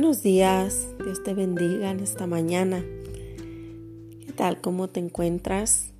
Buenos 0.00 0.22
días, 0.22 0.86
Dios 1.02 1.24
te 1.24 1.34
bendiga 1.34 1.90
en 1.90 1.98
esta 1.98 2.28
mañana. 2.28 2.84
¿Qué 4.24 4.32
tal? 4.32 4.60
¿Cómo 4.60 4.86
te 4.86 5.00
encuentras? 5.00 5.90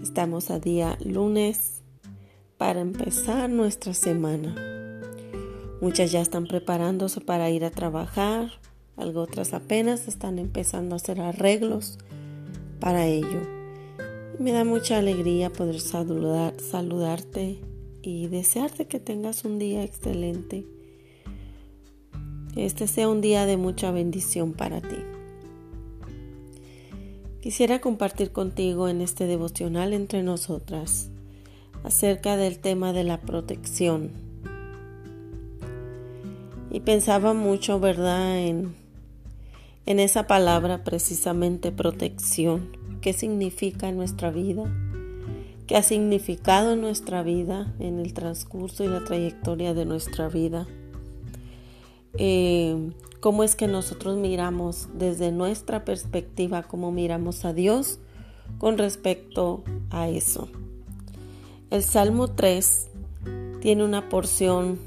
Estamos 0.00 0.48
a 0.52 0.60
día 0.60 0.96
lunes 1.04 1.82
para 2.56 2.80
empezar 2.80 3.50
nuestra 3.50 3.94
semana. 3.94 4.54
Muchas 5.80 6.12
ya 6.12 6.20
están 6.20 6.46
preparándose 6.46 7.20
para 7.20 7.50
ir 7.50 7.64
a 7.64 7.72
trabajar, 7.72 8.52
algo 8.96 9.22
otras 9.22 9.54
apenas 9.54 10.06
están 10.06 10.38
empezando 10.38 10.94
a 10.94 10.98
hacer 10.98 11.20
arreglos 11.20 11.98
para 12.78 13.08
ello. 13.08 13.40
Me 14.38 14.52
da 14.52 14.62
mucha 14.62 14.98
alegría 14.98 15.50
poder 15.50 15.80
saludar, 15.80 16.54
saludarte 16.60 17.58
y 18.02 18.28
desearte 18.28 18.86
que 18.86 19.00
tengas 19.00 19.44
un 19.44 19.58
día 19.58 19.82
excelente 19.82 20.64
este 22.56 22.86
sea 22.86 23.08
un 23.08 23.20
día 23.20 23.46
de 23.46 23.56
mucha 23.56 23.90
bendición 23.90 24.52
para 24.52 24.80
ti. 24.80 24.96
Quisiera 27.40 27.80
compartir 27.80 28.32
contigo 28.32 28.88
en 28.88 29.00
este 29.00 29.26
devocional 29.26 29.92
entre 29.92 30.22
nosotras 30.22 31.10
acerca 31.82 32.36
del 32.36 32.58
tema 32.58 32.92
de 32.92 33.04
la 33.04 33.20
protección. 33.20 34.10
Y 36.70 36.80
pensaba 36.80 37.34
mucho, 37.34 37.78
¿verdad?, 37.78 38.38
en, 38.38 38.74
en 39.86 40.00
esa 40.00 40.26
palabra 40.26 40.82
precisamente 40.82 41.70
protección. 41.70 42.76
¿Qué 43.00 43.12
significa 43.12 43.88
en 43.88 43.98
nuestra 43.98 44.30
vida? 44.30 44.64
¿Qué 45.66 45.76
ha 45.76 45.82
significado 45.82 46.72
en 46.72 46.80
nuestra 46.80 47.22
vida, 47.22 47.74
en 47.78 47.98
el 47.98 48.14
transcurso 48.14 48.84
y 48.84 48.88
la 48.88 49.04
trayectoria 49.04 49.74
de 49.74 49.84
nuestra 49.84 50.28
vida? 50.28 50.66
Eh, 52.18 52.90
cómo 53.20 53.42
es 53.42 53.56
que 53.56 53.66
nosotros 53.66 54.18
miramos 54.18 54.88
desde 54.94 55.32
nuestra 55.32 55.84
perspectiva, 55.84 56.62
cómo 56.62 56.92
miramos 56.92 57.44
a 57.44 57.52
Dios 57.52 57.98
con 58.58 58.78
respecto 58.78 59.64
a 59.90 60.08
eso. 60.08 60.48
El 61.70 61.82
Salmo 61.82 62.28
3 62.28 62.88
tiene 63.60 63.84
una 63.84 64.08
porción 64.08 64.78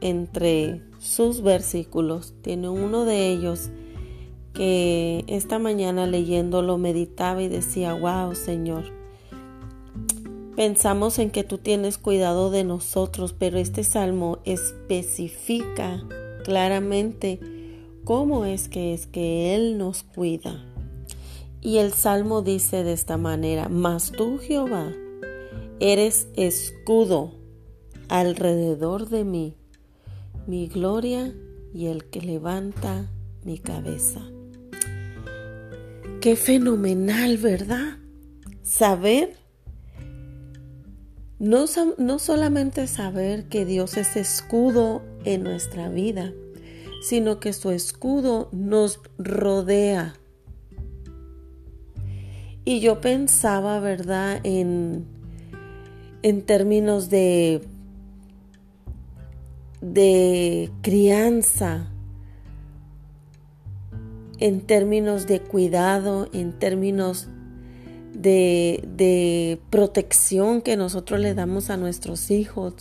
entre 0.00 0.82
sus 0.98 1.42
versículos, 1.42 2.34
tiene 2.42 2.68
uno 2.68 3.04
de 3.04 3.28
ellos 3.28 3.70
que 4.52 5.24
esta 5.26 5.58
mañana 5.58 6.06
leyéndolo 6.06 6.78
meditaba 6.78 7.42
y 7.42 7.48
decía, 7.48 7.94
wow 7.94 8.34
Señor, 8.34 8.84
pensamos 10.56 11.18
en 11.18 11.30
que 11.30 11.44
tú 11.44 11.58
tienes 11.58 11.96
cuidado 11.96 12.50
de 12.50 12.64
nosotros, 12.64 13.32
pero 13.38 13.58
este 13.58 13.84
salmo 13.84 14.40
especifica 14.44 16.04
claramente 16.44 17.40
cómo 18.04 18.44
es 18.44 18.68
que 18.68 18.94
es 18.94 19.06
que 19.06 19.56
Él 19.56 19.78
nos 19.78 20.04
cuida. 20.04 20.64
Y 21.60 21.78
el 21.78 21.92
Salmo 21.92 22.42
dice 22.42 22.84
de 22.84 22.92
esta 22.92 23.16
manera, 23.16 23.68
mas 23.68 24.12
tú 24.12 24.38
Jehová 24.38 24.92
eres 25.80 26.28
escudo 26.36 27.32
alrededor 28.08 29.08
de 29.08 29.24
mí, 29.24 29.56
mi 30.46 30.68
gloria 30.68 31.34
y 31.72 31.86
el 31.86 32.04
que 32.04 32.20
levanta 32.20 33.10
mi 33.42 33.58
cabeza. 33.58 34.20
Qué 36.20 36.36
fenomenal, 36.36 37.38
¿verdad? 37.38 37.98
Saber, 38.62 39.36
no, 41.38 41.64
no 41.98 42.18
solamente 42.18 42.86
saber 42.86 43.48
que 43.48 43.64
Dios 43.64 43.96
es 43.96 44.16
escudo 44.16 45.02
en 45.24 45.42
nuestra 45.42 45.88
vida, 45.88 46.32
sino 47.02 47.40
que 47.40 47.52
su 47.52 47.70
escudo 47.70 48.48
nos 48.52 49.00
rodea. 49.18 50.14
Y 52.64 52.80
yo 52.80 53.00
pensaba, 53.00 53.78
¿verdad?, 53.80 54.40
en, 54.42 55.04
en 56.22 56.42
términos 56.42 57.10
de, 57.10 57.60
de 59.82 60.70
crianza, 60.80 61.90
en 64.38 64.62
términos 64.62 65.26
de 65.26 65.40
cuidado, 65.40 66.28
en 66.32 66.52
términos 66.52 67.28
de, 68.14 68.82
de, 68.96 69.58
protección 69.70 70.62
que 70.62 70.76
nosotros 70.76 71.20
le 71.20 71.34
damos 71.34 71.70
a 71.70 71.76
nuestros 71.76 72.30
hijos, 72.30 72.74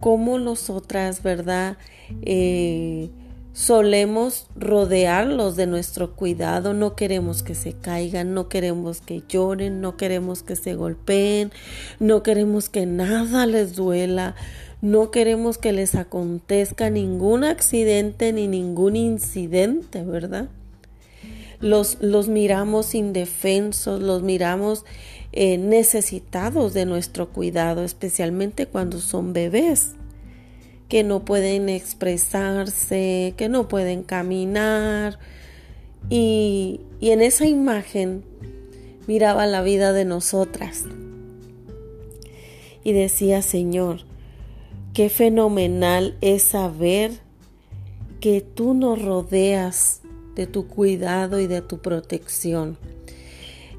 cómo 0.00 0.38
nosotras, 0.38 1.22
¿verdad? 1.22 1.76
Eh, 2.22 3.10
solemos 3.52 4.46
rodearlos 4.56 5.56
de 5.56 5.66
nuestro 5.66 6.14
cuidado, 6.14 6.72
no 6.72 6.94
queremos 6.94 7.42
que 7.42 7.54
se 7.54 7.72
caigan, 7.72 8.32
no 8.34 8.48
queremos 8.48 9.00
que 9.00 9.22
lloren, 9.28 9.80
no 9.80 9.96
queremos 9.96 10.42
que 10.42 10.56
se 10.56 10.74
golpeen, 10.74 11.50
no 11.98 12.22
queremos 12.22 12.68
que 12.68 12.86
nada 12.86 13.46
les 13.46 13.74
duela, 13.74 14.34
no 14.82 15.10
queremos 15.10 15.58
que 15.58 15.72
les 15.72 15.94
acontezca 15.94 16.90
ningún 16.90 17.44
accidente 17.44 18.32
ni 18.32 18.46
ningún 18.46 18.96
incidente, 18.96 20.04
¿verdad? 20.04 20.48
Los, 21.60 21.98
los 22.00 22.28
miramos 22.28 22.94
indefensos, 22.94 24.00
los 24.00 24.22
miramos 24.22 24.84
eh, 25.32 25.58
necesitados 25.58 26.74
de 26.74 26.86
nuestro 26.86 27.28
cuidado, 27.28 27.84
especialmente 27.84 28.66
cuando 28.66 28.98
son 28.98 29.32
bebés, 29.32 29.92
que 30.88 31.04
no 31.04 31.24
pueden 31.24 31.68
expresarse, 31.68 33.34
que 33.36 33.48
no 33.48 33.68
pueden 33.68 34.02
caminar. 34.02 35.18
Y, 36.08 36.80
y 36.98 37.10
en 37.10 37.20
esa 37.20 37.46
imagen 37.46 38.24
miraba 39.06 39.46
la 39.46 39.62
vida 39.62 39.92
de 39.92 40.04
nosotras 40.04 40.84
y 42.84 42.92
decía, 42.92 43.42
Señor, 43.42 44.00
qué 44.94 45.08
fenomenal 45.08 46.16
es 46.20 46.42
saber 46.42 47.12
que 48.20 48.40
tú 48.40 48.74
nos 48.74 49.00
rodeas 49.00 49.99
de 50.34 50.46
tu 50.46 50.66
cuidado 50.66 51.40
y 51.40 51.46
de 51.46 51.62
tu 51.62 51.78
protección. 51.78 52.78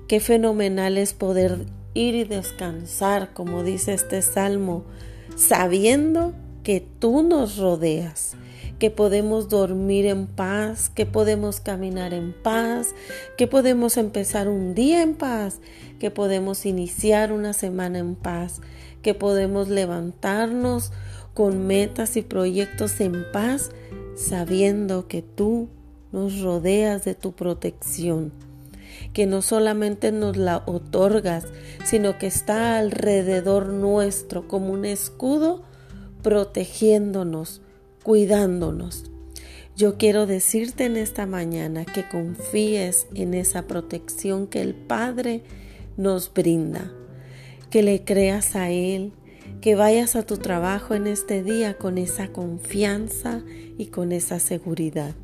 Qué 0.08 0.20
fenomenal 0.20 0.98
es 0.98 1.14
poder 1.14 1.66
ir 1.94 2.16
y 2.16 2.24
descansar, 2.24 3.34
como 3.34 3.64
dice 3.64 3.94
este 3.94 4.22
salmo, 4.22 4.84
sabiendo 5.36 6.34
que 6.64 6.86
tú 7.00 7.24
nos 7.24 7.58
rodeas, 7.58 8.36
que 8.80 8.90
podemos 8.90 9.50
dormir 9.50 10.06
en 10.06 10.28
paz, 10.28 10.90
que 10.90 11.06
podemos 11.06 11.60
caminar 11.60 12.14
en 12.14 12.34
paz, 12.34 12.96
que 13.38 13.48
podemos 13.48 13.98
empezar 13.98 14.48
un 14.48 14.74
día 14.74 15.02
en 15.02 15.14
paz, 15.14 15.60
que 16.00 16.12
podemos 16.12 16.66
iniciar 16.66 17.32
una 17.32 17.54
semana 17.54 18.00
en 18.00 18.16
paz, 18.16 18.60
que 19.02 19.14
podemos 19.14 19.70
levantarnos 19.70 20.92
con 21.34 21.68
metas 21.68 22.18
y 22.18 22.22
proyectos 22.22 23.00
en 23.02 23.24
paz, 23.32 23.70
sabiendo 24.16 25.08
que 25.08 25.22
tú 25.22 25.70
nos 26.12 26.42
rodeas 26.42 27.04
de 27.06 27.16
tu 27.16 27.34
protección 27.34 28.32
que 29.14 29.26
no 29.26 29.42
solamente 29.42 30.12
nos 30.12 30.38
la 30.38 30.64
otorgas, 30.66 31.46
sino 31.84 32.18
que 32.18 32.28
está 32.28 32.78
alrededor 32.78 33.68
nuestro 33.68 34.48
como 34.48 34.72
un 34.72 34.86
escudo 34.86 35.64
protegiéndonos, 36.22 37.62
cuidándonos. 38.04 39.06
Yo 39.76 39.98
quiero 39.98 40.28
decirte 40.28 40.86
en 40.86 40.98
esta 40.98 41.26
mañana 41.26 41.86
que 41.86 42.08
confíes 42.08 43.08
en 43.16 43.34
esa 43.34 43.64
protección 43.64 44.48
que 44.48 44.62
el 44.62 44.76
Padre 44.76 45.44
nos 45.98 46.32
brinda, 46.34 46.91
que 47.70 47.82
le 47.82 48.03
creas 48.03 48.56
a 48.56 48.70
Él, 48.70 49.14
que 49.62 49.76
vayas 49.76 50.16
a 50.16 50.24
tu 50.24 50.38
trabajo 50.38 50.94
en 50.94 51.08
este 51.08 51.44
día 51.44 51.78
con 51.78 51.97
esa 51.97 52.30
confianza 52.30 53.41
y 53.78 53.88
con 53.88 54.12
esa 54.12 54.40
seguridad 54.40 55.16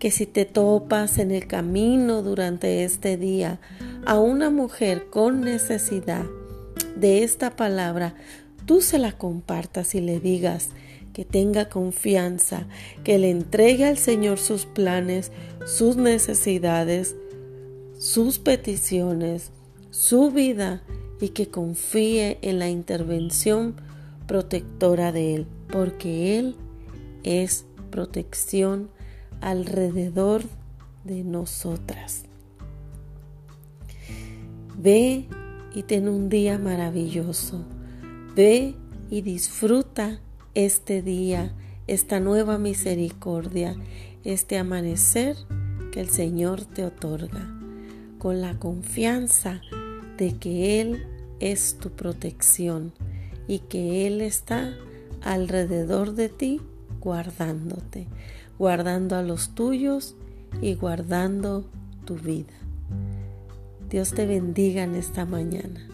que 0.00 0.10
si 0.10 0.24
te 0.24 0.46
topas 0.46 1.18
en 1.18 1.30
el 1.30 1.46
camino 1.46 2.22
durante 2.22 2.84
este 2.84 3.18
día 3.18 3.60
a 4.06 4.18
una 4.18 4.50
mujer 4.50 5.08
con 5.10 5.42
necesidad 5.42 6.24
de 6.96 7.22
esta 7.22 7.54
palabra, 7.54 8.14
tú 8.64 8.80
se 8.80 8.98
la 8.98 9.12
compartas 9.12 9.94
y 9.94 10.00
le 10.00 10.18
digas 10.18 10.70
que 11.12 11.26
tenga 11.26 11.68
confianza, 11.68 12.66
que 13.04 13.18
le 13.18 13.30
entregue 13.30 13.84
al 13.84 13.98
Señor 13.98 14.38
sus 14.38 14.64
planes, 14.64 15.32
sus 15.66 15.96
necesidades, 15.96 17.14
sus 17.98 18.38
peticiones, 18.38 19.50
su 19.90 20.30
vida 20.30 20.82
y 21.20 21.28
que 21.30 21.48
confíe 21.48 22.38
en 22.40 22.58
la 22.58 22.70
intervención 22.70 23.74
protectora 24.26 25.12
de 25.12 25.34
Él, 25.34 25.46
porque 25.70 26.38
Él 26.38 26.56
es 27.22 27.66
protección 27.90 28.88
alrededor 29.40 30.42
de 31.04 31.24
nosotras. 31.24 32.24
Ve 34.78 35.26
y 35.74 35.82
ten 35.82 36.08
un 36.08 36.28
día 36.28 36.58
maravilloso. 36.58 37.64
Ve 38.34 38.74
y 39.10 39.22
disfruta 39.22 40.20
este 40.54 41.02
día 41.02 41.52
esta 41.86 42.20
nueva 42.20 42.56
misericordia, 42.56 43.74
este 44.22 44.58
amanecer 44.58 45.36
que 45.90 46.00
el 46.00 46.08
Señor 46.08 46.64
te 46.64 46.84
otorga, 46.84 47.52
con 48.18 48.40
la 48.40 48.58
confianza 48.60 49.60
de 50.16 50.36
que 50.36 50.80
Él 50.80 51.04
es 51.40 51.78
tu 51.80 51.90
protección 51.90 52.92
y 53.48 53.58
que 53.58 54.06
Él 54.06 54.20
está 54.20 54.72
alrededor 55.20 56.14
de 56.14 56.28
ti 56.28 56.60
guardándote, 57.00 58.06
guardando 58.60 59.16
a 59.16 59.22
los 59.22 59.54
tuyos 59.54 60.16
y 60.60 60.74
guardando 60.74 61.64
tu 62.04 62.16
vida. 62.16 62.52
Dios 63.88 64.12
te 64.12 64.26
bendiga 64.26 64.82
en 64.82 64.96
esta 64.96 65.24
mañana. 65.24 65.88